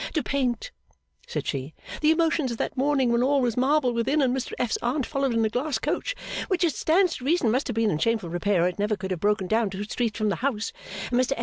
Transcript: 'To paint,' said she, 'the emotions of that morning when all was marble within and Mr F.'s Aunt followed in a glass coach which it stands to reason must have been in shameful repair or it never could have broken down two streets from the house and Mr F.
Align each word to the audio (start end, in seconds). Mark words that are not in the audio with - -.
'To 0.13 0.23
paint,' 0.23 0.71
said 1.27 1.45
she, 1.45 1.75
'the 2.01 2.09
emotions 2.09 2.49
of 2.51 2.57
that 2.57 2.75
morning 2.75 3.11
when 3.11 3.21
all 3.21 3.39
was 3.39 3.55
marble 3.55 3.93
within 3.93 4.19
and 4.19 4.35
Mr 4.35 4.53
F.'s 4.57 4.77
Aunt 4.81 5.05
followed 5.05 5.31
in 5.35 5.45
a 5.45 5.49
glass 5.49 5.77
coach 5.77 6.15
which 6.47 6.63
it 6.63 6.73
stands 6.73 7.17
to 7.17 7.23
reason 7.23 7.51
must 7.51 7.67
have 7.67 7.75
been 7.75 7.91
in 7.91 7.99
shameful 7.99 8.29
repair 8.31 8.63
or 8.63 8.67
it 8.67 8.79
never 8.79 8.95
could 8.97 9.11
have 9.11 9.19
broken 9.19 9.45
down 9.45 9.69
two 9.69 9.83
streets 9.83 10.17
from 10.17 10.29
the 10.29 10.37
house 10.37 10.73
and 11.11 11.19
Mr 11.21 11.33
F. 11.33 11.39